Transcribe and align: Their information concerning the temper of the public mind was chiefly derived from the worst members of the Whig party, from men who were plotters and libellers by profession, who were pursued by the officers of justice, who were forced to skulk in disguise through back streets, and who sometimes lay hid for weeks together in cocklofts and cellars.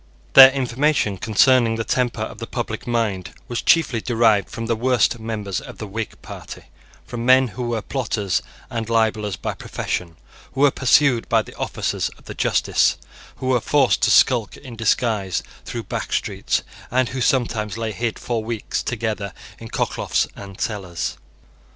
Their 0.33 0.49
information 0.49 1.17
concerning 1.17 1.75
the 1.75 1.83
temper 1.83 2.23
of 2.23 2.39
the 2.39 2.47
public 2.47 2.87
mind 2.87 3.35
was 3.47 3.61
chiefly 3.61 4.01
derived 4.01 4.49
from 4.49 4.65
the 4.65 4.75
worst 4.75 5.19
members 5.19 5.61
of 5.61 5.77
the 5.77 5.85
Whig 5.85 6.19
party, 6.23 6.63
from 7.05 7.23
men 7.23 7.49
who 7.49 7.61
were 7.67 7.83
plotters 7.83 8.41
and 8.71 8.89
libellers 8.89 9.35
by 9.35 9.53
profession, 9.53 10.15
who 10.53 10.61
were 10.61 10.71
pursued 10.71 11.29
by 11.29 11.43
the 11.43 11.53
officers 11.55 12.09
of 12.17 12.35
justice, 12.35 12.97
who 13.35 13.49
were 13.49 13.61
forced 13.61 14.01
to 14.01 14.09
skulk 14.09 14.57
in 14.57 14.75
disguise 14.75 15.43
through 15.65 15.83
back 15.83 16.11
streets, 16.13 16.63
and 16.89 17.09
who 17.09 17.21
sometimes 17.21 17.77
lay 17.77 17.91
hid 17.91 18.17
for 18.17 18.43
weeks 18.43 18.81
together 18.81 19.33
in 19.59 19.67
cocklofts 19.67 20.25
and 20.35 20.59
cellars. 20.59 21.15